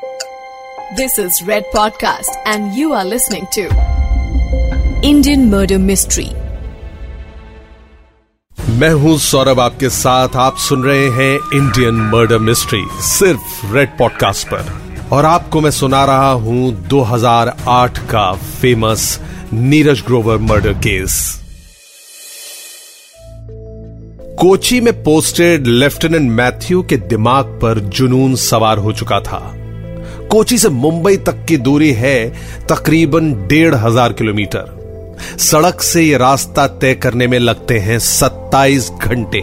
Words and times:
This 0.00 1.18
is 1.18 1.42
Red 1.46 1.64
Podcast, 1.74 2.36
and 2.46 2.72
you 2.74 2.92
are 2.92 3.04
listening 3.04 3.46
to 3.52 3.64
Indian 5.02 5.50
Murder 5.50 5.78
Mystery. 5.78 6.28
मैं 8.70 8.90
हूँ 8.90 9.18
सौरभ 9.18 9.60
आपके 9.60 9.88
साथ 9.88 10.28
आप 10.36 10.56
सुन 10.56 10.82
रहे 10.82 11.08
हैं 11.08 11.38
इंडियन 11.54 11.94
मर्डर 11.94 12.38
मिस्ट्री 12.38 12.82
सिर्फ़ 12.90 13.74
रेड 13.74 13.98
पॉडकास्ट 13.98 14.48
पर। 14.48 14.64
और 15.12 15.24
आपको 15.24 15.60
मैं 15.60 15.70
सुना 15.70 16.04
रहा 16.04 16.30
हूँ 16.30 16.88
2008 16.88 17.98
का 17.98 18.32
famous 18.32 19.20
Neeraj 19.52 20.00
Grover 20.00 20.38
murder 20.38 20.72
case 20.72 21.40
Kochi 24.40 24.80
में 24.80 25.02
पोस्टेड 25.02 25.66
लेफ्टिनेंट 25.66 26.30
मैथ्यू 26.30 26.82
के 26.82 26.96
दिमाग 26.96 27.44
पर 27.44 27.78
जुनून 27.78 28.34
सवार 28.36 28.78
हो 28.78 28.92
चुका 28.92 29.20
था। 29.20 29.56
कोची 30.30 30.58
से 30.58 30.68
मुंबई 30.68 31.16
तक 31.16 31.44
की 31.48 31.56
दूरी 31.58 31.90
है 31.92 32.16
तकरीबन 32.66 33.32
डेढ़ 33.48 33.74
हज़ार 33.74 34.12
किलोमीटर। 34.12 34.78
सड़क 35.40 35.80
से 35.82 36.02
यह 36.02 36.18
रास्ता 36.18 36.66
तय 36.66 36.94
करने 36.94 37.26
में 37.26 37.38
लगते 37.38 37.78
हैं 37.78 37.98
27 37.98 38.90
घंटे। 38.92 39.42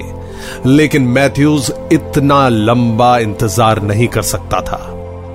लेकिन 0.65 1.03
मैथ्यूज 1.09 1.71
इतना 1.93 2.47
लंबा 2.49 3.17
इंतज़ार 3.19 3.81
नहीं 3.81 4.07
कर 4.07 4.21
सकता 4.21 4.61
था। 4.61 4.79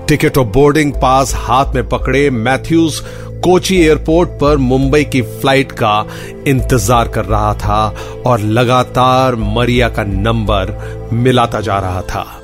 टिकट 0.08 0.38
और 0.38 0.46
बोर्डिंग 0.46 0.92
पास 0.92 1.34
हाथ 1.36 1.74
में 1.74 1.88
पकड़े 1.88 2.28
मैथ्यूज 2.30 3.00
कोची 3.44 3.76
एयरपोर्ट 3.76 4.30
पर 4.40 4.56
मुंबई 4.56 5.04
की 5.04 5.22
फ़्लाइट 5.22 5.72
का 5.72 6.04
इंतज़ार 6.46 7.08
कर 7.08 7.24
रहा 7.24 7.54
था 7.54 7.86
और 8.26 8.40
लगातार 8.40 9.34
मरिया 9.34 9.88
का 9.88 10.04
नंबर 10.04 10.78
मिलाता 11.12 11.60
जा 11.60 11.78
रहा 11.78 12.02
था। 12.02 12.41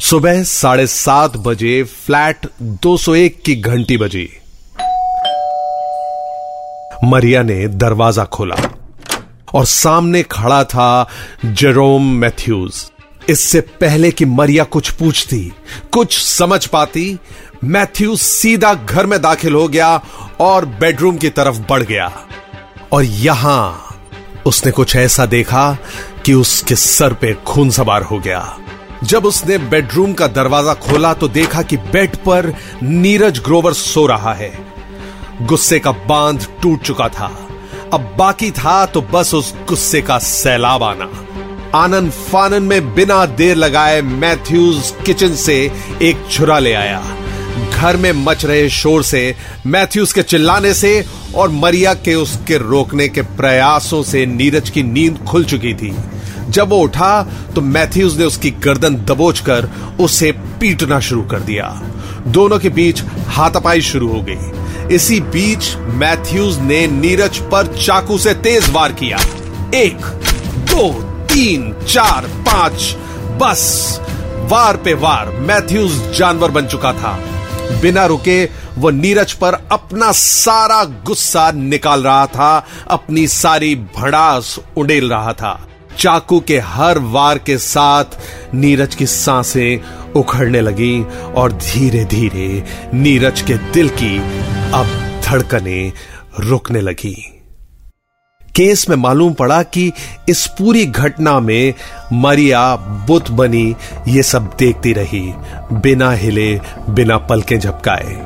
सुबह 0.00 0.42
साढ़े 0.42 0.86
सात 0.86 1.36
बजे 1.36 1.82
फ्लैट 1.84 2.46
201 2.82 3.40
की 3.44 3.54
घंटी 3.56 3.96
बजी। 3.96 4.28
मरिया 7.04 7.42
ने 7.42 7.66
दरवाज़ा 7.68 8.24
खोला 8.24 8.56
और 9.54 9.64
सामने 9.64 10.22
खड़ा 10.22 10.62
था 10.64 11.08
जेरोम 11.44 12.12
मैथ्यूज। 12.12 12.90
इससे 13.28 13.60
पहले 13.60 14.10
कि 14.10 14.24
मरिया 14.24 14.64
कुछ 14.64 14.90
पूछती, 14.90 15.52
कुछ 15.92 16.18
समझ 16.18 16.66
पाती 16.66 17.18
मैथ्यू 17.64 18.16
सीधा 18.16 18.74
घर 18.74 19.06
में 19.06 19.20
दाखिल 19.22 19.54
हो 19.54 19.66
गया 19.68 19.94
और 20.40 20.64
बेडरूम 20.64 21.16
की 21.16 21.30
तरफ़ 21.30 21.58
बढ़ 21.70 21.82
गया। 21.82 22.10
और 22.92 23.04
यहाँ 23.04 23.96
उसने 24.46 24.72
कुछ 24.72 24.96
ऐसा 24.96 25.26
देखा 25.26 25.78
कि 26.26 26.34
उसके 26.34 26.76
सर 26.76 27.12
पे 27.12 27.34
खून 27.46 27.70
सवार 27.70 28.02
हो 28.02 28.18
गया। 28.18 28.58
जब 29.04 29.26
उसने 29.26 29.58
बेडरूम 29.58 30.12
का 30.12 30.26
दरवाज़ा 30.26 30.72
खोला 30.74 31.12
तो 31.14 31.28
देखा 31.28 31.62
कि 31.62 31.76
बेड 31.76 32.16
पर 32.16 32.52
नीरज 32.82 33.38
ग्रोवर 33.38 33.72
सो 33.72 34.06
रहा 34.06 34.32
है। 34.32 34.50
गुस्से 35.42 35.78
का 35.78 35.92
बाँध 36.08 36.46
टूट 36.62 36.82
चुका 36.82 37.08
था। 37.08 37.26
अब 37.92 38.14
बाकी 38.18 38.50
था 38.50 38.84
तो 38.86 39.00
बस 39.02 39.34
उस 39.34 39.54
गुस्से 39.68 40.00
का 40.02 40.18
सैलाब 40.18 40.82
आना। 40.82 41.10
आनंद 41.74 42.10
फानन 42.10 42.62
में 42.62 42.94
बिना 42.94 43.24
देर 43.26 43.56
लगाए 43.56 44.00
मैथ्यूज 44.02 44.92
किचन 45.06 45.34
से 45.34 45.56
एक 46.02 46.26
छुरा 46.30 46.58
ले 46.58 46.72
आया। 46.72 47.02
घर 47.72 47.96
में 47.96 48.12
मच 48.12 48.44
रहे 48.44 48.68
शोर 48.70 49.02
से, 49.02 49.34
मैथ्यूज 49.66 50.12
के 50.12 50.22
चिल्लाने 50.22 50.74
से 50.74 51.04
और 51.34 51.48
मरिया 51.48 51.94
के 51.94 52.14
उसके 52.14 52.58
रोकने 52.58 53.08
के 53.08 53.22
प्रयासों 53.22 54.02
से 54.02 54.26
नीरज 54.26 54.70
की 54.70 54.82
नींद 54.82 55.18
खुल 55.18 55.44
चुकी 55.44 55.74
थी। 55.74 55.94
जब 56.48 56.68
वो 56.68 56.78
उठा 56.78 57.22
तो 57.54 57.60
मैथ्यूज 57.60 58.18
ने 58.18 58.24
उसकी 58.24 58.50
गर्दन 58.50 58.96
दबोचकर 59.04 59.68
उसे 60.00 60.32
पीटना 60.32 61.00
शुरू 61.00 61.22
कर 61.22 61.40
दिया। 61.40 61.68
दोनों 62.26 62.58
के 62.58 62.68
बीच 62.68 63.02
हाथापाई 63.28 63.80
शुरू 63.80 64.08
हो 64.08 64.22
गई। 64.28 64.94
इसी 64.94 65.20
बीच 65.20 65.74
मैथ्यूज 65.76 66.58
ने 66.58 66.86
नीरज 66.86 67.38
पर 67.50 67.66
चाकू 67.76 68.18
से 68.18 68.34
तेज 68.34 68.70
वार 68.70 68.92
किया। 68.92 69.18
एक, 69.74 70.06
दो, 70.70 70.92
तीन, 71.24 71.72
चार, 71.88 72.26
पाँच, 72.46 72.94
बस। 73.42 74.00
वार 74.50 74.76
पे 74.76 74.94
वार 74.94 75.30
मैथ्यूज 75.38 76.00
जानवर 76.16 76.50
बन 76.50 76.66
चुका 76.66 76.92
था। 76.92 77.18
बिना 77.82 78.04
रुके 78.06 78.44
वो 78.78 78.90
नीरज 78.90 79.32
पर 79.32 79.54
अपना 79.72 80.10
सारा 80.12 80.82
गुस्सा 81.06 81.50
निकाल 81.50 82.02
रहा 82.02 82.26
था, 82.26 82.66
अपनी 82.86 83.26
सारी 83.28 83.74
भड़ास 83.96 84.58
उड़ेल 84.76 85.08
रहा 85.10 85.32
था। 85.32 85.52
चाकू 85.98 86.40
के 86.40 86.58
हर 86.58 86.98
वार 86.98 87.38
के 87.38 87.58
साथ 87.58 88.04
नीरज 88.54 88.94
की 88.94 89.06
साँसें 89.06 90.12
उखड़ने 90.12 90.60
लगी 90.60 91.02
और 91.36 91.52
धीरे 91.52 92.04
धीरे 92.04 92.64
नीरज 92.94 93.40
के 93.40 93.54
दिल 93.72 93.88
की 93.88 94.18
अब 94.72 94.86
धड़कने 95.24 95.92
रुकने 96.40 96.80
लगी। 96.80 97.14
केस 98.56 98.88
में 98.88 98.96
मालूम 98.96 99.32
पड़ा 99.32 99.62
कि 99.62 99.92
इस 100.28 100.46
पूरी 100.46 100.86
घटना 100.86 101.40
में 101.40 101.74
मरिया 102.12 102.76
बुत 102.76 103.30
बनी, 103.30 103.76
ये 104.08 104.22
सब 104.22 104.50
देखती 104.58 104.92
रही, 104.92 105.32
बिना 105.72 106.10
हिले, 106.12 106.60
बिना 106.90 107.18
पलके 107.18 107.58
झपकाए। 107.58 108.16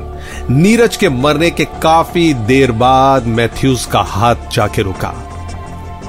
नीरज 0.49 0.97
के 0.97 1.09
मरने 1.09 1.51
के 1.51 1.65
काफ़ी 1.65 2.33
देर 2.33 2.71
बाद 2.71 3.27
मैथ्यूज 3.27 3.85
का 3.85 4.01
हाथ 4.01 4.35
जाके 4.53 4.81
रुका। 4.81 5.13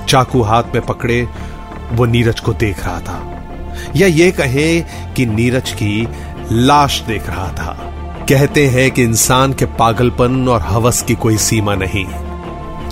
चाकू 0.09 0.43
हाथ 0.43 0.63
में 0.75 0.87
पकड़े 0.87 1.29
वो 1.93 2.05
नीरज 2.07 2.41
को 2.41 2.53
देख 2.55 2.85
रहा 2.85 3.01
था, 3.01 3.19
या 3.97 4.07
ये 4.07 4.31
कहे 4.33 4.81
कि 5.17 5.27
नीरज 5.27 5.73
की 5.73 6.09
लाश 6.53 7.01
देख 7.01 7.29
रहा 7.29 7.49
था। 7.51 7.77
कहते 8.29 8.67
हैं 8.67 8.91
कि 8.91 9.03
इंसान 9.03 9.53
के 9.53 9.65
पागलपन 9.79 10.49
और 10.49 10.61
हवस 10.63 11.03
की 11.03 11.15
कोई 11.17 11.37
सीमा 11.39 11.75
नहीं। 11.75 12.07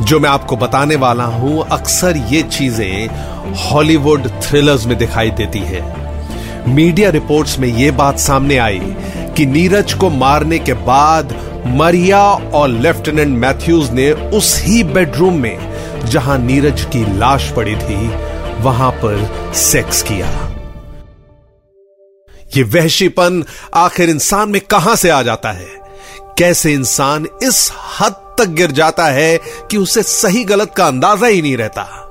जो 0.00 0.18
मैं 0.20 0.30
आपको 0.30 0.56
बताने 0.56 0.96
वाला 0.96 1.24
हूँ, 1.24 1.64
अक्सर 1.72 2.16
ये 2.30 2.42
चीज़ें 2.42 3.54
हॉलीवुड 3.60 4.28
थ्रिलर्स 4.42 4.86
में 4.86 4.96
दिखाई 4.98 5.30
देती 5.30 5.58
है। 5.58 5.82
मीडिया 6.68 7.10
रिपोर्ट्स 7.10 7.58
में 7.58 7.68
यह 7.68 7.92
बात 7.92 8.18
सामने 8.18 8.56
आई 8.56 8.94
कि 9.36 9.46
नीरज 9.46 9.92
को 9.92 10.10
मारने 10.10 10.58
के 10.58 10.72
बाद 10.82 11.34
मरिया 11.68 12.20
और 12.54 12.68
लेफ्टिनेंट 12.68 13.36
मैथ्यूज 13.38 13.90
ने 13.90 14.10
उस 14.10 14.60
ही 14.64 14.82
बेडरूम 14.84 15.38
में 15.38 15.58
जहाँ 16.06 16.38
नीरज 16.38 16.84
की 16.92 17.04
लाश 17.18 17.50
पड़ी 17.56 17.74
थी 17.76 18.08
वहाँ 18.62 18.90
पर 18.90 19.52
सेक्स 19.54 20.02
किया। 20.02 20.48
ये 22.56 22.62
वहशीपन 22.62 23.44
आखिर 23.74 24.10
इंसान 24.10 24.48
में 24.48 24.60
कहाँ 24.60 24.96
से 24.96 25.10
आ 25.10 25.22
जाता 25.22 25.52
है? 25.52 25.68
कैसे 26.38 26.72
इंसान 26.72 27.26
इस 27.42 27.72
हद 28.00 28.12
तक 28.12 28.44
गिर 28.44 28.70
जाता 28.70 29.06
है 29.06 29.40
कि 29.70 29.76
उसे 29.76 30.02
सही 30.02 30.44
गलत 30.44 30.74
का 30.76 30.86
अंदाज़ा 30.86 31.26
ही 31.26 31.42
नहीं 31.42 31.56
रहता? 31.56 32.08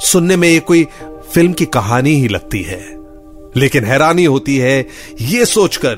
सुनने 0.00 0.36
में 0.36 0.48
ये 0.48 0.60
कोई 0.60 0.88
फ़िल्म 1.32 1.52
की 1.52 1.66
कहानी 1.66 2.10
ही 2.10 2.28
लगती 2.28 2.62
है। 2.62 3.02
लेकिन 3.56 3.84
हैरानी 3.84 4.24
होती 4.24 4.58
है 4.58 4.86
ये 5.20 5.44
सोचकर 5.44 5.94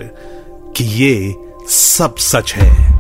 कि 0.77 0.85
ये 0.85 1.35
सब 1.69 2.17
सच 2.17 2.55
है। 2.55 2.95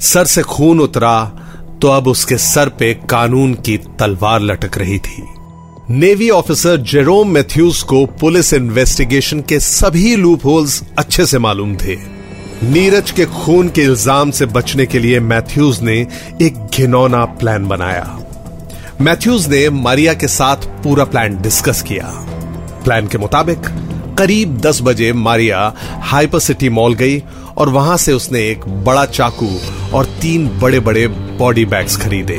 सर 0.00 0.24
से 0.24 0.42
खून 0.42 0.80
उतरा 0.80 1.39
तो 1.82 1.88
अब 1.88 2.08
उसके 2.08 2.36
सर 2.38 2.68
पे 2.68 2.92
कानून 3.10 3.54
की 3.56 3.76
तलवार 3.98 4.40
लटक 4.40 4.78
रही 4.78 4.98
थी। 4.98 5.22
नेवी 5.90 6.28
ऑफिसर 6.30 6.76
जेरोम 6.76 7.28
मैथ्यूज 7.28 7.82
को 7.82 8.04
पुलिस 8.20 8.52
इन्वेस्टिगेशन 8.54 9.40
के 9.40 9.60
सभी 9.60 10.14
लूप 10.16 10.44
होल्स 10.44 10.82
अच्छे 10.98 11.26
से 11.26 11.38
मालूम 11.38 11.74
थे। 11.76 11.96
नीरज 12.62 13.10
के 13.10 13.24
खून 13.26 13.68
के 13.68 13.82
इल्ज़ाम 13.82 14.30
से 14.30 14.46
बचने 14.46 14.86
के 14.86 14.98
लिए 14.98 15.20
मैथ्यूज 15.20 15.80
ने 15.82 15.96
एक 16.42 16.66
घिनौना 16.74 17.24
प्लान 17.24 17.66
बनाया। 17.68 18.18
मैथ्यूज 19.00 19.48
ने 19.48 19.68
मारिया 19.70 20.14
के 20.14 20.28
साथ 20.28 20.66
पूरा 20.84 21.04
प्लान 21.04 21.40
डिस्कस 21.42 21.82
किया। 21.82 22.06
प्लान 22.84 23.06
के 23.08 23.18
मुताबिक, 23.18 23.58
करीब 24.18 24.56
10 24.60 24.80
बजे 24.82 25.12
मारिया 25.12 25.72
हाइपर 26.02 26.38
सिटी 26.38 26.68
मॉल 26.68 26.94
गई 26.94 27.18
और 27.60 27.68
वहाँ 27.68 27.96
से 27.96 28.12
उसने 28.12 28.40
एक 28.50 28.64
बड़ा 28.84 29.04
चाकू 29.06 29.48
और 29.94 30.06
तीन 30.22 30.48
बड़े 30.58 30.80
बड़े 30.80 31.06
बॉडी 31.08 31.64
बैग्स 31.64 31.96
खरीदे। 31.96 32.38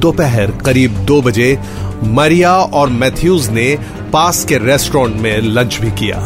दोपहर 0.00 0.50
करीब 0.64 0.96
दो 1.04 1.20
बजे 1.22 1.58
मरिया 2.04 2.52
और 2.54 2.88
मैथ्यूज 2.88 3.48
ने 3.50 3.66
पास 4.12 4.44
के 4.44 4.58
रेस्टोरेंट 4.58 5.20
में 5.20 5.40
लंच 5.40 5.78
भी 5.80 5.90
किया। 5.90 6.18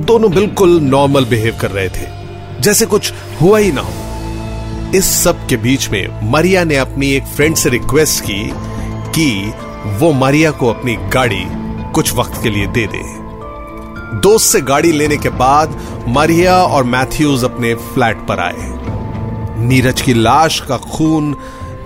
दोनों 0.00 0.30
बिल्कुल 0.32 0.78
नॉर्मल 0.80 1.24
बिहेव 1.24 1.56
कर 1.60 1.70
रहे 1.70 1.88
थे, 1.88 2.06
जैसे 2.60 2.86
कुछ 2.86 3.12
हुआ 3.40 3.58
ही 3.58 3.72
ना 3.72 3.80
हो। 3.80 4.92
इस 4.94 5.10
सब 5.24 5.46
के 5.46 5.56
बीच 5.56 5.88
में 5.90 6.30
मरिया 6.32 6.64
ने 6.64 6.76
अपनी 6.76 7.10
एक 7.12 7.24
फ्रेंड 7.26 7.56
से 7.56 7.70
रिक्वेस्ट 7.70 8.24
की 8.24 8.50
कि 9.14 9.52
वो 9.98 10.12
मरिया 10.12 10.50
को 10.50 10.68
अपनी 10.68 10.96
गाड़ी 11.14 11.44
कुछ 11.94 12.14
वक्त 12.14 12.42
के 12.42 12.50
लिए 12.50 12.66
दे 12.66 12.86
दे। 12.86 13.02
दोस्त 14.14 14.46
से 14.46 14.60
गाड़ी 14.60 14.92
लेने 14.92 15.16
के 15.16 15.28
बाद 15.30 15.76
मरिया 16.08 16.54
और 16.56 16.84
मैथ्यूज 16.84 17.44
अपने 17.44 17.74
फ्लैट 17.74 18.26
पर 18.26 18.40
आए। 18.40 19.66
नीरज 19.66 20.00
की 20.02 20.14
लाश 20.14 20.60
का 20.60 20.76
खून 20.76 21.34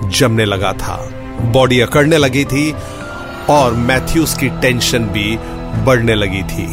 जमने 0.09 0.45
लगा 0.45 0.73
था। 0.73 0.97
बॉडी 1.53 1.81
अकड़ने 1.81 2.19
लगी 2.19 2.45
थी 2.45 2.71
और 3.51 3.75
मैथ्यूज 3.75 4.35
की 4.35 4.49
टेंशन 4.61 5.07
भी 5.07 5.37
बढ़ने 5.85 6.15
लगी 6.15 6.43
थी, 6.45 6.67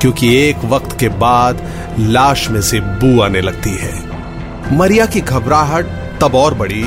क्योंकि 0.00 0.34
एक 0.38 0.64
वक्त 0.64 0.98
के 1.00 1.08
बाद 1.18 1.62
लाश 2.00 2.48
में 2.48 2.60
से 2.62 2.80
बू 2.80 3.20
आने 3.20 3.40
लगती 3.40 3.76
है। 3.76 4.76
मरिया 4.76 5.06
की 5.06 5.20
घबराहट 5.20 5.86
तब 6.20 6.34
और 6.34 6.54
बढ़ी, 6.54 6.84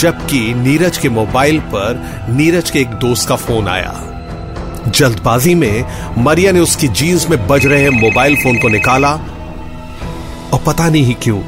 जबकि 0.00 0.54
नीरज 0.54 0.98
के 0.98 1.08
मोबाइल 1.08 1.58
पर 1.74 2.26
नीरज 2.30 2.70
के 2.70 2.80
एक 2.80 2.94
दोस्त 3.00 3.28
का 3.28 3.36
फ़ोन 3.36 3.68
आया। 3.68 3.92
जल्दबाजी 4.88 5.54
में 5.54 5.84
मरिया 6.18 6.52
ने 6.52 6.60
उसकी 6.60 6.88
जीन्स 6.90 7.28
में 7.30 7.46
बज 7.48 7.66
रहे 7.66 7.90
मोबाइल 7.90 8.36
फ़ोन 8.36 8.58
को 8.58 8.68
निकाला 8.68 9.12
और 10.52 10.62
पता 10.66 10.88
नहीं 10.88 11.14
क्यों 11.14 11.40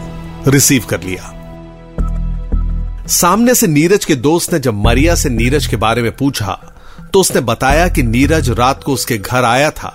रिसीव 0.53 0.85
कर 0.91 1.03
लिया। 1.03 1.35
सामने 3.11 3.55
से 3.55 3.67
नीरज 3.67 4.05
के 4.05 4.15
दोस्त 4.17 4.53
ने 4.53 4.59
जब 4.61 4.75
मरिया 4.77 5.15
से 5.15 5.29
नीरज 5.31 5.67
के 5.67 5.77
बारे 5.77 6.03
में 6.03 6.11
पूछा 6.17 6.59
तो 7.13 7.21
उसने 7.21 7.41
बताया 7.43 7.89
कि 7.89 8.03
नीरज 8.03 8.51
रात 8.51 8.83
को 8.85 8.93
उसके 8.93 9.19
घर 9.19 9.45
आया 9.45 9.71
था, 9.71 9.93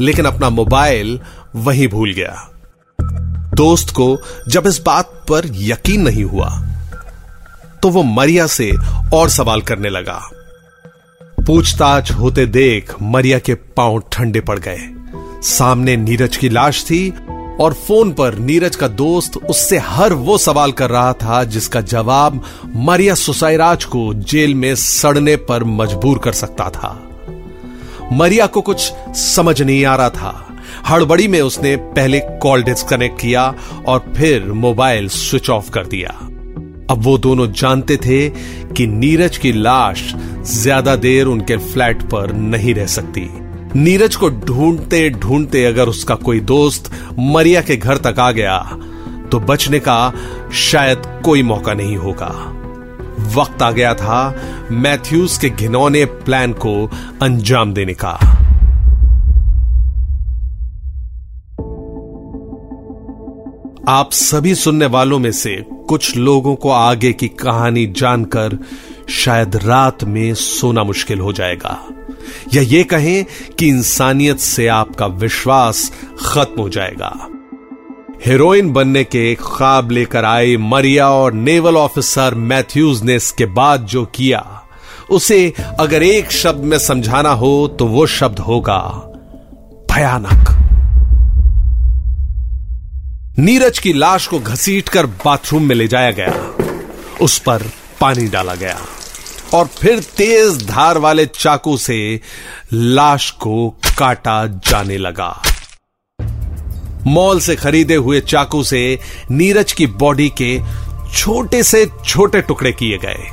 लेकिन 0.00 0.24
अपना 0.24 0.50
मोबाइल 0.50 1.18
वहीं 1.56 1.88
भूल 1.88 2.12
गया। 2.12 2.48
दोस्त 3.54 3.90
को 3.90 4.18
जब 4.48 4.66
इस 4.66 4.80
बात 4.86 5.12
पर 5.28 5.50
यकीन 5.54 6.00
नहीं 6.00 6.24
हुआ 6.24 6.48
तो 7.82 7.88
वो 7.88 8.02
मरिया 8.02 8.46
से 8.48 8.70
और 9.14 9.28
सवाल 9.30 9.60
करने 9.62 9.88
लगा। 9.90 10.20
पूछताछ 11.46 12.10
होते 12.10 12.46
देख 12.46 12.94
मरिया 13.02 13.38
के 13.38 13.54
पाँव 13.54 14.02
ठंडे 14.12 14.40
पड़ 14.40 14.58
गए। 14.58 14.78
सामने 15.42 15.96
नीरज 15.96 16.36
की 16.36 16.48
लाश 16.48 16.84
थी 16.84 17.10
और 17.60 17.72
फ़ोन 17.72 18.12
पर 18.12 18.38
नीरज 18.38 18.76
का 18.76 18.88
दोस्त 18.88 19.36
उससे 19.36 19.78
हर 19.78 20.12
वो 20.12 20.38
सवाल 20.38 20.72
कर 20.72 20.90
रहा 20.90 21.12
था, 21.12 21.44
जिसका 21.44 21.80
जवाब 21.80 22.42
मरिया 22.76 23.14
सुसाईराज 23.14 23.84
को 23.84 24.14
जेल 24.14 24.54
में 24.54 24.74
सड़ने 24.74 25.36
पर 25.36 25.64
मजबूर 25.64 26.18
कर 26.18 26.32
सकता 26.32 26.70
था। 26.70 27.10
मरिया 28.12 28.46
को 28.46 28.60
कुछ 28.60 28.92
समझ 29.16 29.62
नहीं 29.62 29.84
आ 29.84 29.96
रहा 29.96 30.10
था। 30.10 30.58
हड़बड़ी 30.88 31.28
में 31.28 31.40
उसने 31.40 31.76
पहले 31.76 32.20
कॉल 32.20 32.62
डिस्कनेक्ट 32.62 33.20
किया 33.20 33.54
और 33.86 34.12
फिर 34.16 34.52
मोबाइल 34.52 35.08
स्विच 35.08 35.50
ऑफ़ 35.50 35.70
कर 35.70 35.86
दिया। 35.86 36.10
अब 36.90 37.02
वो 37.02 37.18
दोनों 37.18 37.52
जानते 37.52 37.96
थे 37.96 38.28
कि 38.76 38.86
नीरज 38.86 39.36
की 39.36 39.52
लाश 39.52 40.14
ज़्यादा 40.46 40.94
देर 40.96 41.26
उनके 41.26 41.56
फ्लैट 41.64 42.02
पर 42.04 42.32
नहीं 42.32 42.74
रह 42.74 42.86
सकती। 42.88 43.28
नीरज 43.76 44.16
को 44.16 44.28
ढूंढते 44.30 45.08
ढूंढते 45.12 45.64
अगर 45.64 45.88
उसका 45.88 46.14
कोई 46.16 46.40
दोस्त 46.42 46.90
मरिया 47.18 47.60
के 47.60 47.76
घर 47.76 47.96
तक 47.98 48.18
आ 48.18 48.30
गया 48.32 48.58
तो 49.32 49.40
बचने 49.42 49.78
का 49.80 50.12
शायद 50.60 51.02
कोई 51.24 51.42
मौका 51.42 51.74
नहीं 51.74 51.96
होगा। 51.96 52.32
वक्त 53.34 53.62
आ 53.62 53.70
गया 53.70 53.92
था 53.94 54.18
मैथ्यूज 54.72 55.36
के 55.38 55.48
घिनौने 55.50 56.04
प्लान 56.04 56.52
को 56.56 56.74
अंजाम 57.22 57.72
देने 57.74 57.94
का। 57.94 58.10
आप 63.90 64.10
सभी 64.12 64.54
सुनने 64.54 64.86
वालों 64.88 65.18
में 65.18 65.30
से 65.34 65.56
कुछ 65.88 66.16
लोगों 66.16 66.54
को 66.54 66.70
आगे 66.70 67.12
की 67.12 67.28
कहानी 67.40 67.86
जानकर 67.96 68.58
शायद 69.08 69.56
रात 69.56 70.04
में 70.04 70.34
सोना 70.34 70.84
मुश्किल 70.84 71.20
हो 71.20 71.32
जाएगा। 71.32 71.78
या 72.54 72.62
ये 72.62 72.82
कहें 72.84 73.24
कि 73.58 73.68
इंसानियत 73.68 74.38
से 74.38 74.66
आपका 74.66 75.06
विश्वास 75.06 75.90
खत्म 76.20 76.60
हो 76.62 76.68
जाएगा। 76.68 77.12
हीरोइन 78.26 78.72
बनने 78.72 79.04
के 79.04 79.34
ख्वाब 79.34 79.90
लेकर 79.90 80.24
आई 80.24 80.56
मरिया 80.56 81.08
और 81.10 81.32
नेवल 81.32 81.76
ऑफिसर 81.76 82.34
मैथ्यूज 82.34 83.02
ने 83.02 83.14
इसके 83.14 83.46
बाद 83.46 83.86
जो 83.86 84.04
किया, 84.06 84.44
उसे 85.10 85.52
अगर 85.80 86.02
एक 86.02 86.32
शब्द 86.32 86.64
में 86.64 86.78
समझाना 86.78 87.30
हो 87.30 87.76
तो 87.78 87.86
वो 87.86 88.06
शब्द 88.06 88.38
होगा, 88.38 88.78
भयानक। 89.92 90.52
नीरज 93.38 93.78
की 93.78 93.92
लाश 93.92 94.26
को 94.26 94.38
घसीटकर 94.38 95.06
बाथरूम 95.06 95.62
में 95.62 95.74
ले 95.76 95.88
जाया 95.88 96.10
गया। 96.10 96.34
उस 97.22 97.38
पर 97.38 97.62
पानी 98.00 98.26
डाला 98.28 98.54
गया। 98.54 98.78
और 99.54 99.66
फिर 99.66 100.00
तेज 100.00 100.66
धार 100.66 100.98
वाले 100.98 101.26
चाकू 101.26 101.76
से 101.76 102.20
लाश 102.72 103.30
को 103.30 103.70
काटा 103.98 104.46
जाने 104.46 104.96
लगा। 104.96 105.42
मॉल 107.06 107.40
से 107.40 107.56
खरीदे 107.56 107.94
हुए 107.94 108.20
चाकू 108.20 108.62
से 108.62 108.98
नीरज 109.30 109.72
की 109.72 109.86
बॉडी 109.86 110.28
के 110.28 110.60
छोटे 111.14 111.62
से 111.62 111.90
छोटे 112.04 112.42
टुकड़े 112.42 112.72
किए 112.72 112.98
गए। 112.98 113.28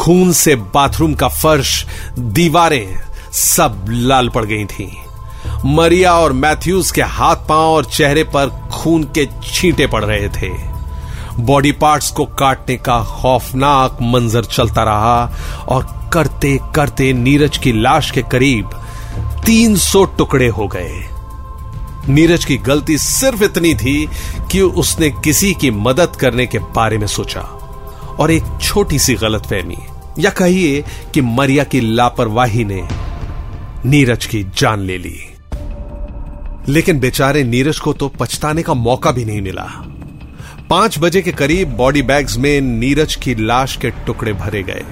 खून 0.00 0.32
से 0.32 0.56
बाथरूम 0.56 1.14
का 1.14 1.28
फर्श, 1.28 1.86
दीवारें 2.18 3.00
सब 3.32 3.84
लाल 3.88 4.28
पड़ 4.28 4.44
गई 4.44 4.64
थीं। 4.64 4.92
मरिया 5.64 6.14
और 6.14 6.32
मैथ्यूज 6.32 6.90
के 6.90 7.02
हाथ 7.02 7.36
पाँव 7.36 7.60
और 7.60 7.84
चेहरे 7.84 8.24
पर 8.24 8.68
खून 8.72 9.04
के 9.04 9.28
छींटे 9.44 9.86
पड़ 9.86 10.04
रहे 10.04 10.28
थे। 10.28 10.69
बॉडी 11.40 11.72
पार्ट्स 11.72 12.10
को 12.10 12.24
काटने 12.38 12.76
का 12.76 13.02
खौफनाक 13.02 13.98
मंजर 14.02 14.44
चलता 14.44 14.82
रहा 14.82 15.64
और 15.68 16.10
करते 16.12 16.58
करते 16.74 17.12
नीरज 17.12 17.58
की 17.58 17.72
लाश 17.72 18.10
के 18.10 18.22
करीब 18.22 18.70
300 19.46 20.04
टुकड़े 20.18 20.48
हो 20.48 20.66
गए। 20.68 21.06
नीरज 22.08 22.44
की 22.44 22.56
गलती 22.56 22.98
सिर्फ़ 22.98 23.44
इतनी 23.44 23.74
थी 23.74 24.08
कि 24.52 24.60
उसने 24.60 25.10
किसी 25.24 25.52
की 25.54 25.70
मदद 25.70 26.16
करने 26.16 26.46
के 26.46 26.58
बारे 26.58 26.98
में 26.98 27.06
सोचा 27.06 27.40
और 28.20 28.30
एक 28.30 28.44
छोटी 28.62 28.98
सी 28.98 29.14
गलत 29.14 29.46
फहमी, 29.46 29.78
या 30.18 30.30
कहिए 30.30 30.84
कि 31.14 31.20
मरिया 31.20 31.64
की 31.64 31.80
लापरवाही 31.80 32.64
ने 32.64 32.82
नीरज 33.84 34.26
की 34.26 34.42
जान 34.56 34.80
ले 34.80 34.98
ली। 34.98 35.18
लेकिन 36.68 37.00
बेचारे 37.00 37.44
नीरज 37.44 37.78
को 37.78 37.92
तो 37.92 38.08
पछताने 38.08 38.62
का 38.62 38.74
मौका 38.74 39.10
भी 39.10 39.24
नहीं 39.24 39.40
मिला। 39.42 39.68
पाँच 40.70 40.98
बजे 40.98 41.22
के 41.22 41.32
करीब 41.32 41.68
बॉडी 41.68 42.02
बैग्स 42.02 42.36
में 42.36 42.60
नीरज 42.60 43.14
की 43.14 43.34
लाश 43.34 43.76
के 43.76 43.90
टुकड़े 43.90 44.32
भरे 44.32 44.62
गए। 44.62 44.84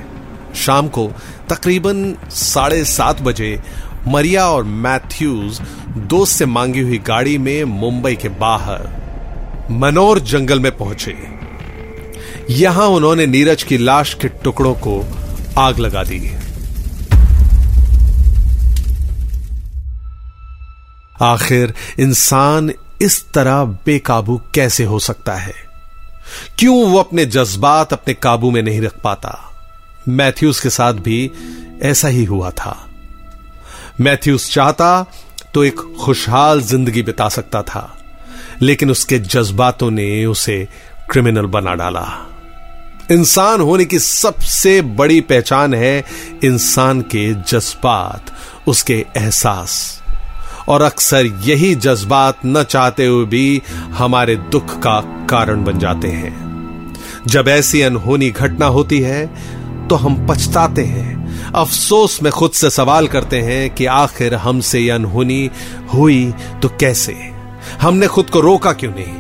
शाम 0.57 0.89
को 0.89 1.13
तकरीबन 1.49 2.17
साढ़े 2.31 2.85
सात 2.85 3.21
बजे 3.23 3.63
मरिया 4.07 4.47
और 4.49 4.65
मैथ्यूज 4.65 5.61
दोस्त 5.97 6.39
से 6.39 6.47
मांगी 6.47 6.81
हुई 6.81 6.99
गाड़ी 6.99 7.39
में 7.39 7.65
मुंबई 7.65 8.17
के 8.17 8.29
बाहर 8.29 8.89
मनोर 9.71 10.21
जंगल 10.21 10.61
में 10.61 10.77
पहुँचे। 10.77 11.17
यहाँ 12.51 12.87
उन्होंने 12.87 13.27
नीरज 13.27 13.63
की 13.63 13.79
लाश 13.79 14.15
के 14.15 14.29
टुकड़ों 14.29 14.75
को 14.75 15.05
आग 15.59 15.79
लगा 15.79 16.03
दी। 16.03 16.21
आखिर 21.23 21.75
इंसान 22.01 22.73
इस 23.03 23.25
तरह 23.33 23.65
बेकाबू 23.87 24.41
कैसे 24.55 24.85
हो 24.85 24.99
सकता 24.99 25.35
है? 25.35 25.68
क्यों 26.59 26.77
वो 26.85 26.99
अपने 26.99 27.27
जज्बात 27.27 27.93
अपने 27.93 28.15
काबू 28.15 28.51
में 28.51 28.63
नहीं 28.63 28.81
रख 28.81 28.99
पाता? 29.01 29.39
मैथ्यूज 30.09 30.61
के 30.61 30.71
साथ 30.71 30.95
भी 30.95 31.31
ऐसा 31.83 32.09
ही 32.09 32.25
हुआ 32.25 32.51
था। 32.51 32.77
मैथ्यूज 34.01 34.51
चाहता 34.51 35.07
तो 35.55 35.65
एक 35.65 35.81
खुशहाल 36.01 36.61
ज़िंदगी 36.63 37.03
बिता 37.03 37.29
सकता 37.29 37.63
था, 37.63 37.99
लेकिन 38.63 38.91
उसके 38.91 39.19
जज्बातों 39.19 39.91
ने 39.91 40.25
उसे 40.27 40.67
क्रिमिनल 41.11 41.47
बना 41.47 41.75
डाला। 41.75 42.07
इंसान 43.11 43.61
होने 43.61 43.85
की 43.85 43.99
सबसे 43.99 44.81
बड़ी 44.83 45.21
पहचान 45.21 45.75
है 45.75 46.05
इंसान 46.45 47.01
के 47.03 47.33
जज्बात, 47.35 48.35
उसके 48.69 49.05
एहसास। 49.17 49.98
और 50.69 50.83
अक्सर 50.83 51.27
यही 51.45 51.75
जज्बात 51.75 52.41
न 52.47 52.63
चाहते 52.63 53.07
हुए 53.07 53.25
भी 53.25 53.63
हमारे 53.93 54.37
दुख 54.37 54.79
का 54.79 55.01
कारण 55.31 55.65
बन 55.65 55.79
जाते 55.79 56.09
हैं। 56.09 56.37
जब 57.27 57.49
ऐसी 57.49 57.81
अनहोनी 57.83 58.31
घटना 58.31 58.67
होती 58.67 58.99
है 59.01 59.27
तो 59.89 59.97
हम 59.97 60.27
पछताते 60.27 60.85
हैं। 60.85 61.53
अफसोस 61.53 62.23
में 62.23 62.33
खुद 62.33 62.51
से 62.51 62.71
सवाल 62.71 63.07
करते 63.09 63.41
हैं 63.41 63.71
कि 63.71 63.87
आखिर 63.87 64.35
हमसे 64.35 64.81
यह 64.81 64.95
अनहोनी 64.95 65.51
हुई 65.95 66.35
तो 66.63 66.69
कैसे? 66.69 67.17
हमने 67.81 68.07
खुद 68.07 68.31
को 68.31 68.41
रोका 68.41 68.73
क्यों 68.73 68.93
नहीं? 68.93 69.15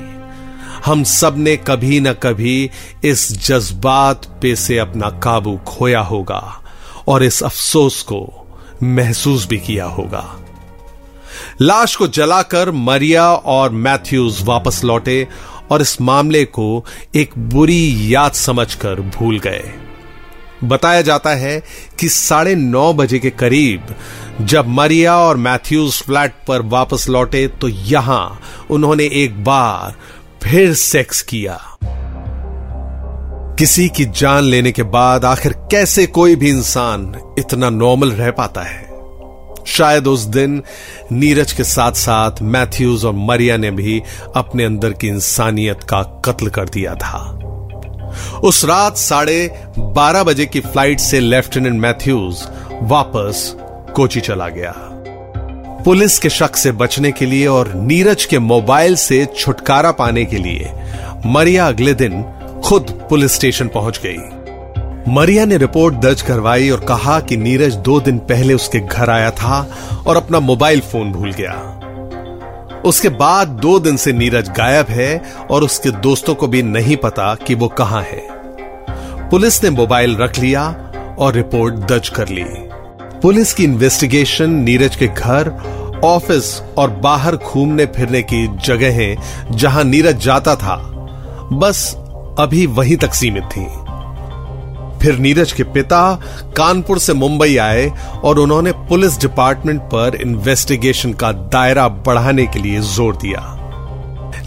हम 0.84 1.02
सबने 1.04 1.56
कभी 1.56 2.00
ना 2.00 2.12
कभी 2.12 2.70
इस 3.04 3.30
जज्बात 3.46 4.26
पे 4.42 4.54
से 4.56 4.78
अपना 4.78 5.10
काबू 5.10 5.56
खोया 5.66 6.00
होगा 6.00 6.42
और 7.08 7.22
इस 7.22 7.42
अफसोस 7.42 8.02
को 8.02 8.20
महसूस 8.82 9.46
भी 9.48 9.58
किया 9.58 9.84
होगा। 9.84 10.24
लाश 11.60 11.96
को 11.96 12.08
जलाकर 12.08 12.70
मरिया 12.70 13.32
और 13.32 13.70
मैथ्यूज 13.70 14.42
वापस 14.42 14.80
लौटे 14.84 15.26
और 15.70 15.82
इस 15.82 16.00
मामले 16.00 16.44
को 16.44 16.84
एक 17.14 17.30
बुरी 17.38 18.14
याद 18.14 18.32
समझकर 18.32 19.00
भूल 19.16 19.38
गए। 19.38 19.72
बताया 20.64 21.02
जाता 21.02 21.30
है 21.30 21.62
कि 22.00 22.08
साढ़े 22.08 22.54
नौ 22.54 22.92
बजे 22.92 23.18
के 23.18 23.30
करीब 23.30 23.94
जब 24.40 24.68
मरिया 24.68 25.16
और 25.16 25.36
मैथ्यूज 25.36 26.02
फ्लैट 26.02 26.34
पर 26.48 26.62
वापस 26.62 27.08
लौटे 27.08 27.46
तो 27.48 27.68
यहाँ 27.68 28.40
उन्होंने 28.70 29.04
एक 29.14 29.44
बार 29.44 29.94
फिर 30.42 30.74
सेक्स 30.74 31.22
किया। 31.22 31.60
किसी 33.58 33.88
की 33.88 34.04
जान 34.04 34.44
लेने 34.44 34.72
के 34.72 34.82
बाद 34.82 35.24
आखिर 35.24 35.52
कैसे 35.70 36.06
कोई 36.06 36.36
भी 36.36 36.50
इंसान 36.50 37.12
इतना 37.38 37.70
नॉर्मल 37.70 38.10
रह 38.10 38.30
पाता 38.30 38.62
है? 38.62 38.87
शायद 39.68 40.06
उस 40.06 40.20
दिन 40.20 40.62
नीरज 41.12 41.52
के 41.52 41.64
साथ 41.64 41.92
साथ 41.92 42.42
मैथ्यूज 42.42 43.04
और 43.04 43.12
मरिया 43.12 43.56
ने 43.56 43.70
भी 43.70 44.02
अपने 44.36 44.64
अंदर 44.64 44.92
की 44.92 45.08
इंसानियत 45.08 45.82
का 45.82 46.02
कत्ल 46.24 46.48
कर 46.48 46.68
दिया 46.68 46.94
था। 46.94 47.20
उस 48.44 48.64
रात 48.64 48.96
साढ़े 48.96 49.64
बारह 49.78 50.22
बजे 50.22 50.46
की 50.46 50.60
फ़्लाइट 50.60 51.00
से 51.00 51.20
लेफ्टिनेंट 51.20 51.80
मैथ्यूज 51.80 52.42
वापस 52.82 53.54
कोची 53.96 54.20
चला 54.20 54.48
गया। 54.48 54.74
पुलिस 55.84 56.18
के 56.18 56.30
शक 56.30 56.56
से 56.56 56.72
बचने 56.72 57.12
के 57.12 57.26
लिए 57.26 57.46
और 57.46 57.72
नीरज 57.74 58.24
के 58.24 58.38
मोबाइल 58.38 58.96
से 58.96 59.24
छुटकारा 59.36 59.92
पाने 59.92 60.24
के 60.24 60.36
लिए 60.36 60.72
मरिया 61.26 61.66
अगले 61.68 61.94
दिन 61.94 62.22
खुद 62.64 62.90
पुलिस 63.10 63.34
स्टेशन 63.34 63.68
पहुँच 63.68 64.00
गई। 64.04 64.18
मरिया 65.08 65.44
ने 65.44 65.56
रिपोर्ट 65.56 65.94
दर्ज 65.94 66.22
करवाई 66.22 66.70
और 66.70 66.80
कहा 66.80 67.20
कि 67.20 67.36
नीरज 67.36 67.74
दो 67.76 68.00
दिन 68.00 68.18
पहले 68.18 68.54
उसके 68.54 68.80
घर 68.80 69.10
आया 69.10 69.30
था 69.30 69.60
और 70.06 70.16
अपना 70.16 70.40
मोबाइल 70.40 70.80
फ़ोन 70.80 71.12
भूल 71.12 71.32
गया। 71.32 71.54
उसके 72.84 73.08
बाद 73.08 73.48
दो 73.48 73.78
दिन 73.80 73.96
से 73.96 74.12
नीरज 74.12 74.48
गायब 74.48 74.86
है 74.88 75.22
और 75.50 75.64
उसके 75.64 75.90
दोस्तों 75.90 76.34
को 76.34 76.46
भी 76.46 76.62
नहीं 76.62 76.96
पता 76.96 77.34
कि 77.34 77.54
वो 77.54 77.68
कहाँ 77.68 78.02
है। 78.02 78.22
पुलिस 79.30 79.64
ने 79.64 79.70
मोबाइल 79.70 80.16
रख 80.16 80.38
लिया 80.38 80.92
और 81.18 81.34
रिपोर्ट 81.34 81.74
दर्ज 81.74 82.08
कर 82.08 82.28
ली। 82.28 82.44
पुलिस 83.22 83.52
की 83.52 83.64
इन्वेस्टिगेशन 83.64 84.50
नीरज 84.50 84.96
के 84.96 85.06
घर, 85.06 85.52
ऑफ़िस 86.04 86.62
और 86.78 86.90
बाहर 86.90 87.36
घूमने 87.36 87.86
फिरने 87.86 88.22
की 88.22 88.46
जगहें 88.64 89.16
जहाँ 89.50 89.84
नीरज 89.84 90.16
जाता 90.16 90.56
था। 90.56 90.76
बस 91.52 91.96
अभी 92.38 92.66
वहीं 92.66 92.96
तक 92.96 93.14
सीमित 93.14 93.44
थी। 93.44 93.66
फिर 95.02 95.18
नीरज 95.18 95.52
के 95.52 95.64
पिता 95.64 96.00
कानपुर 96.56 96.98
से 96.98 97.14
मुंबई 97.14 97.56
आए 97.56 97.86
और 98.24 98.38
उन्होंने 98.38 98.72
पुलिस 98.88 99.20
डिपार्टमेंट 99.20 99.80
पर 99.92 100.18
इन्वेस्टिगेशन 100.22 101.12
का 101.12 101.32
दायरा 101.32 101.88
बढ़ाने 101.88 102.46
के 102.46 102.58
लिए 102.58 102.80
ज़ोर 102.86 103.16
दिया। 103.16 103.54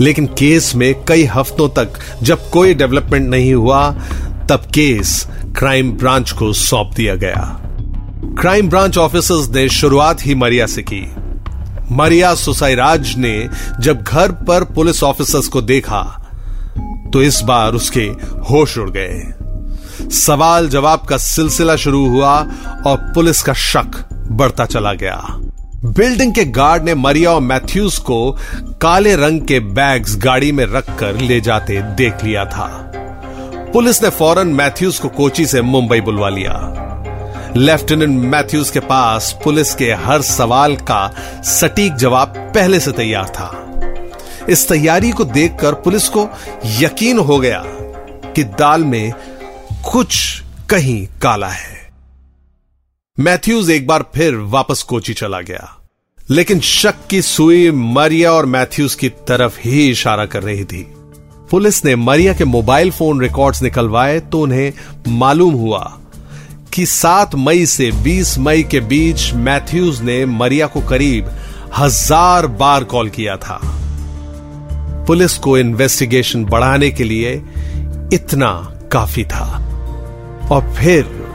लेकिन 0.02 0.26
केस 0.40 0.74
में 0.76 0.94
कई 1.08 1.24
हफ्तों 1.26 1.68
तक 1.70 2.00
जब 2.24 2.50
कोई 2.50 2.74
डेवलपमेंट 2.74 3.30
नहीं 3.30 3.54
हुआ, 3.54 3.90
तब 4.50 4.70
केस 4.74 5.28
क्राइम 5.58 5.92
ब्रांच 5.94 6.32
को 6.32 6.52
सौंप 6.54 6.94
दिया 6.96 7.16
गया। 7.16 7.44
क्राइम 8.42 8.70
ब्रांच 8.70 8.98
ऑफिसर्स 8.98 9.50
ने 9.50 9.68
शुरुआत 9.70 10.26
ही 10.26 10.36
मरिया 10.36 10.66
से 10.68 10.82
की। 10.84 11.04
मरिया 11.92 12.34
सुसाईराज 12.36 13.16
ने 13.18 13.50
जब 13.80 14.02
घर 14.02 14.32
पर 14.48 14.64
पुलिस 14.66 15.04
ऑफिसर्स 15.04 15.48
को 15.48 15.62
देखा 15.62 16.02
तो 17.14 17.22
इस 17.22 17.42
बार 17.44 17.74
उसके 17.74 18.04
होश 18.50 18.78
उड़ 18.78 18.90
गए। 18.90 19.18
सवाल 20.10 20.70
जवाब 20.70 21.00
का 21.00 21.18
सिलसिला 21.18 21.76
शुरू 21.76 22.08
हुआ 22.10 22.40
और 22.88 23.12
पुलिस 23.16 23.42
का 23.42 23.54
शक 23.54 24.08
बढ़ता 24.32 24.66
चला 24.66 24.94
गया। 24.94 25.38
बिल्डिंग 25.86 26.34
के 26.34 26.46
गार्ड 26.46 26.84
ने 26.84 26.96
मरिया 26.96 27.32
और 27.32 27.42
मैथ्यूज 27.42 27.98
को 27.98 28.38
काले 28.82 29.16
रंग 29.16 29.42
के 29.42 29.60
बैग्स 29.60 30.18
गाड़ी 30.18 30.52
में 30.52 30.66
रखकर 30.66 31.16
ले 31.16 31.42
जाते 31.42 31.82
देख 31.82 32.24
लिया 32.24 32.46
था। 32.46 32.92
पुलिस 33.74 34.04
ने 34.04 34.10
फ़ौरन 34.10 34.48
मैथ्यूज 34.48 35.00
को 35.00 35.08
कोची 35.08 35.46
से 35.46 35.62
मुंबई 35.62 36.02
बुलवा 36.02 36.30
लिया। 36.30 36.78
लेफ्टिनेंट 37.58 38.26
मैथ्यूज 38.26 38.70
के 38.70 38.80
पास 38.80 39.40
पुलिस 39.44 39.76
के 39.76 39.92
हर 39.94 40.22
सवाल 40.22 40.76
का 40.76 41.14
सटीक 41.44 41.96
जवाब 41.96 42.28
पहले 42.28 42.80
से 42.80 42.92
तैयार 42.92 43.26
था। 43.26 43.68
इस 44.50 44.70
तैयारी 44.70 45.12
को 45.12 45.24
देखकर 45.24 45.74
पुलिस 45.74 46.10
को 46.10 46.30
यकीन 46.66 47.20
हो 47.20 47.40
गया 47.40 47.64
कि 48.36 48.44
दाल 48.44 48.84
में 48.84 49.14
कुछ 49.84 50.42
कहीं 50.70 51.06
काला 51.22 51.48
है। 51.48 51.80
मैथ्यूज 53.18 53.70
एक 53.70 53.88
बार 53.88 54.04
फिर 54.16 54.36
वापस 54.50 54.82
कोची 54.84 55.14
चला 55.14 55.40
गया। 55.42 55.78
लेकिन 56.30 56.60
शक 56.60 56.96
की 57.10 57.22
सुई 57.22 57.72
मरिया 57.72 58.32
और 58.32 58.46
मैथ्यूज 58.46 58.96
की 58.96 59.10
तरफ़ 59.28 59.60
ही 59.60 59.90
इशारा 59.90 60.26
कर 60.26 60.44
रही 60.44 60.66
थी। 60.66 60.84
पुलिस 61.52 61.84
ने 61.86 61.96
मरिया 61.96 62.34
के 62.34 62.46
मोबाइल 62.46 62.92
फ़ोन 62.92 63.22
रिकॉर्ड्स 63.22 63.62
निकलवाए 63.64 64.20
तो 64.20 64.42
उन्हें 64.42 64.74
मालूम 65.08 65.54
हुआ 65.54 65.84
कि 66.74 66.86
7 66.86 67.36
मई 67.36 67.66
से 67.66 67.92
20 68.04 68.38
मई 68.38 68.64
के 68.64 68.80
बीच 68.80 69.32
मैथ्यूज 69.34 70.02
ने 70.02 70.26
मरिया 70.26 70.68
को 70.68 70.82
करीब 70.82 71.32
हज़ार 71.78 72.48
बार 72.48 72.84
कॉल 72.84 73.10
किया 73.10 73.36
था। 73.38 73.60
पुलिस 75.08 75.38
को 75.38 75.58
इन्वेस्टिगेशन 75.58 76.46
बढ़ाने 76.46 76.92
के 76.92 77.04
लिए 77.04 77.34
इतना 78.14 78.52
काफ़ी 78.92 79.24
था। 79.24 79.68
और 80.52 80.74
फिर 80.78 81.28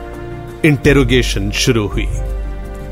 इंटेरोगेशन 0.65 1.51
शुरू 1.51 1.87
हुई। 1.87 2.07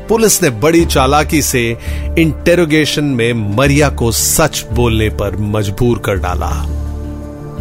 पुलिस 0.09 0.43
ने 0.43 0.49
बड़ी 0.49 0.85
चालाकी 0.85 1.41
से 1.41 1.77
इंटेरोगेशन 2.19 3.03
में 3.03 3.33
मरिया 3.33 3.89
को 3.89 4.11
सच 4.11 4.65
बोलने 4.73 5.09
पर 5.09 5.37
मजबूर 5.37 5.97
कर 5.99 6.15
डाला। 6.15 6.65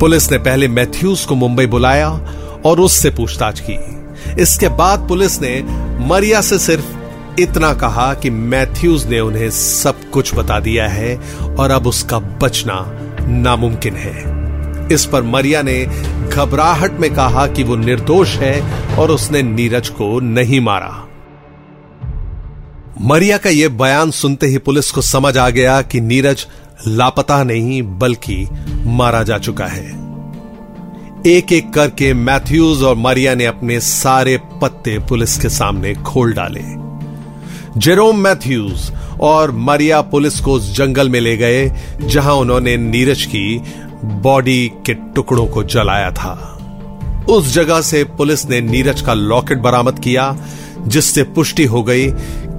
पुलिस 0.01 0.31
ने 0.31 0.39
पहले 0.39 0.69
मैथ्यूज 0.69 1.21
को 1.21 1.35
मुंबई 1.35 1.67
बुलाया 1.67 2.11
और 2.65 2.81
उससे 2.81 3.11
पूछताछ 3.11 3.63
की। 3.71 3.79
इसके 4.43 4.69
बाद 4.69 5.09
पुलिस 5.09 5.41
ने 5.41 5.63
मरिया 6.07 6.41
से 6.41 6.59
सिर्फ़ 6.59 6.85
इतना 7.41 7.75
कहा 7.75 8.15
कि 8.15 8.31
मैथ्यूज 8.31 9.07
ने 9.07 9.21
उन्हें 9.21 9.51
सब 9.51 10.11
कुछ 10.11 10.35
बता 10.35 10.61
दिया 10.61 10.89
है 10.89 11.21
और 11.59 11.71
अब 11.71 11.87
उसका 11.87 12.19
बचना 12.19 13.01
नामुमकिन 13.29 13.95
है। 13.95 14.34
इस 14.93 15.07
पर 15.07 15.23
मरिया 15.23 15.63
ने 15.63 15.87
घबराहट 16.33 16.93
में 16.93 17.15
कहा 17.15 17.47
कि 17.47 17.63
वो 17.63 17.77
निर्दोष 17.77 18.37
है 18.37 18.61
और 18.97 19.11
उसने 19.11 19.43
नीरज 19.43 19.89
को 19.89 20.21
नहीं 20.21 20.61
मारा। 20.61 21.01
मरिया 23.01 23.39
का 23.39 23.51
यह 23.51 23.69
बयान 23.69 24.11
सुनते 24.11 24.47
ही 24.47 24.59
पुलिस 24.59 24.91
को 24.91 25.01
समझ 25.01 25.39
आ 25.39 25.51
गया 25.51 25.83
कि 25.83 26.01
नीरज 26.01 26.47
लापता 26.87 27.43
नहीं, 27.45 27.83
बल्कि 27.99 28.49
मारा 28.87 29.23
जा 29.23 29.39
चुका 29.39 29.67
है। 29.67 30.05
एक 31.27 31.53
एक 31.53 31.73
करके 31.73 32.15
मैथ्यूज 32.15 32.83
और 32.83 32.97
मरिया 32.97 33.35
ने 33.35 33.45
अपने 33.45 33.81
सारे 33.81 34.37
पत्ते 34.63 34.99
पुलिस 34.99 35.39
के 35.39 35.49
सामने 35.49 35.95
खोल 35.95 36.33
डाले। 36.33 36.63
जेरोम 37.81 38.19
मैथ्यूज 38.19 38.93
और 39.21 39.51
मरिया 39.51 40.01
पुलिस 40.01 40.41
को 40.41 40.53
उस 40.53 40.77
जंगल 40.77 41.09
में 41.09 41.21
ले 41.21 41.37
गए, 41.37 41.73
जहाँ 42.01 42.35
उन्होंने 42.35 42.77
नीरज 42.77 43.23
की 43.25 43.63
बॉडी 44.05 44.73
के 44.87 44.95
टुकड़ों 44.95 45.47
को 45.47 45.65
जलाया 45.65 46.11
था। 46.11 46.51
उस 47.29 47.55
जगह 47.55 47.81
से 47.81 48.05
पुलिस 48.05 48.51
ने 48.51 48.61
नीरज 48.61 49.01
का 49.01 49.15
लॉकेट 49.15 49.59
बरामद 49.59 49.99
किया, 49.99 50.37
जिससे 50.87 51.23
पुष्टि 51.23 51.65
हो 51.65 51.83
गई 51.83 52.11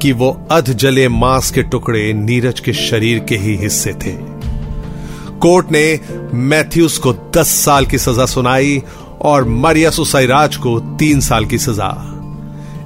कि 0.01 0.11
वो 0.11 0.47
अध 0.51 0.73
जले 0.73 1.09
मांस 1.09 1.51
के 1.51 1.63
टुकड़े 1.63 2.13
नीरज 2.13 2.59
के 2.59 2.73
शरीर 2.73 3.19
के 3.19 3.37
ही 3.37 3.55
हिस्से 3.55 3.93
थे। 3.93 4.13
कोर्ट 5.41 5.71
ने 5.71 5.99
मैथ्यूस 6.33 6.97
को 6.97 7.13
10 7.13 7.47
साल 7.47 7.85
की 7.85 7.97
सजा 7.97 8.25
सुनाई 8.25 8.83
और 9.21 9.43
मरिया 9.43 9.89
सुसाईराज 9.89 10.55
को 10.55 10.79
तीन 10.79 11.19
साल 11.19 11.45
की 11.45 11.57
सजा। 11.57 12.11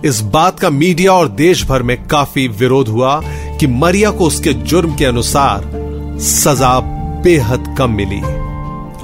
इस 0.06 0.22
बात 0.22 0.60
का 0.60 0.70
मीडिया 0.70 1.14
और 1.14 1.28
देश 1.28 1.66
भर 1.66 1.84
में 1.84 2.08
काफ़ी 2.08 2.48
विरोध 2.48 2.88
हुआ 2.88 3.22
कि 3.60 3.68
मरिया 3.68 4.12
को 4.12 4.26
उसके 4.26 4.54
जुर्म 4.54 4.96
के 4.96 5.06
अनुसार 5.06 5.72
सजा 6.20 6.80
बेहद 7.24 7.76
कम 7.78 7.92
मिली। 7.92 8.49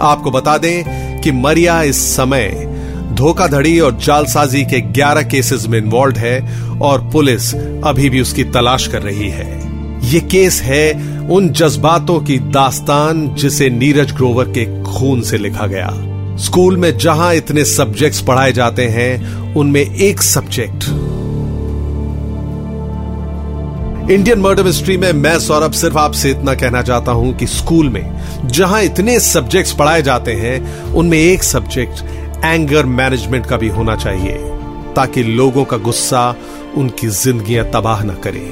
आपको 0.02 0.32
बता 0.32 0.58
दें 0.58 1.22
कि 1.22 1.32
मरिया 1.32 1.82
इस 1.84 2.16
समय 2.16 2.72
धोखाधड़ी 3.14 3.80
और 3.80 3.98
जालसाजी 3.98 4.64
के 4.64 4.82
11 4.94 5.24
केसेस 5.24 5.68
में 5.68 5.80
इन्वॉल्व 5.80 6.18
है 6.18 6.62
और 6.80 7.10
पुलिस 7.14 7.54
अभी 7.84 8.10
भी 8.10 8.22
उसकी 8.22 8.44
तलाश 8.44 8.88
कर 8.88 9.02
रही 9.02 9.30
है। 9.30 9.66
ये 10.10 10.20
केस 10.20 10.62
है 10.62 10.92
उन 11.28 11.50
जज्बातों 11.50 12.20
की 12.20 12.40
दास्तान 12.40 13.36
जिसे 13.36 13.70
नीरज 13.70 14.12
ग्रोवर 14.12 14.46
के 14.46 14.66
खून 14.84 15.22
से 15.22 15.38
लिखा 15.38 15.68
गया। 15.68 15.90
स्कूल 16.38 16.78
में 16.78 16.98
जहाँ 16.98 17.34
इतने 17.36 17.66
सब्जेक्ट्स 17.66 18.22
पढ़ाए 18.22 18.52
जाते 18.52 18.86
हैं, 18.86 19.36
उनमें 19.54 19.96
एक 19.96 20.22
सब्जेक्ट 20.22 20.86
इंडियन 24.12 24.40
मर्डर 24.40 24.64
मिस्ट्री 24.64 24.98
में 24.98 25.12
मैं, 25.14 25.40
सौरभ, 25.40 25.72
सिर्फ़ 25.72 25.98
आपसे 25.98 26.32
इतना 26.32 26.54
कहना 26.54 26.82
चाहता 26.82 27.12
हूँ 27.12 27.34
कि 27.38 27.48
स्कूल 27.48 27.90
में, 27.90 28.22
जहाँ 28.48 28.82
इतने 28.84 29.20
सब्जेक्ट्स 29.20 29.72
पढ़ाए 29.72 30.02
जाते 30.02 30.34
हैं, 30.34 30.84
उनमें 30.94 31.18
एक 31.18 31.44
सब्जेक्ट 31.44 32.04
एंगर 32.46 32.86
मैनेजमेंट 32.86 33.46
का 33.46 33.58
भी 33.58 33.68
होना 33.68 33.96
चाहिए, 33.96 34.38
ताकि 34.96 35.24
लोगों 35.24 35.66
का 35.66 35.78
गुस्सा 35.78 36.36
उनकी 36.78 37.08
जिंदगियाँ 37.08 37.66
तबाह 37.72 38.04
न 38.04 38.16
करे। 38.28 38.48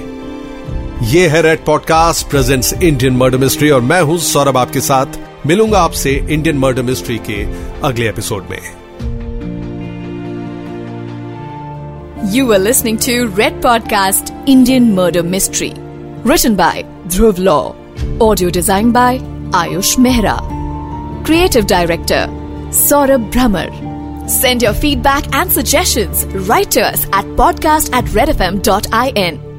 ये 1.07 1.27
है 1.27 1.41
red 1.41 1.65
podcast 1.65 2.29
presents 2.29 2.73
Indian 2.73 3.13
murder 3.13 3.37
mystery 3.37 3.69
और 3.69 3.81
मैं 3.81 4.01
हूँ 4.01 4.17
सौरभ 4.17 4.57
आपके 4.57 4.81
साथ। 4.81 5.19
मिलूँगा 5.47 5.79
आपसे 5.79 6.27
इंडियन 6.29 6.57
मर्डर 6.57 6.83
मिस्ट्री 6.83 7.17
के 7.29 7.43
अगले 7.87 8.09
एपिसोड 8.09 8.47
में। 8.49 8.82
You 12.25 12.47
were 12.47 12.57
listening 12.57 12.97
to 12.99 13.27
Red 13.27 13.61
Podcast 13.61 14.31
Indian 14.47 14.95
Murder 14.95 15.21
Mystery. 15.23 15.73
Written 16.23 16.55
by 16.55 16.83
Dhruv 17.07 17.37
Law. 17.37 17.75
Audio 18.19 18.49
designed 18.49 18.93
by 18.93 19.17
Ayush 19.51 19.97
Mehra. 19.97 20.37
Creative 21.25 21.67
Director 21.67 22.25
Saurabh 22.69 23.29
Brahmer. 23.31 23.69
Send 24.29 24.61
your 24.61 24.73
feedback 24.73 25.31
and 25.33 25.51
suggestions 25.51 26.25
right 26.47 26.71
to 26.71 26.81
us 26.81 27.05
at 27.11 27.25
podcast 27.35 27.91
at 27.93 28.05
redfm.in. 28.05 29.52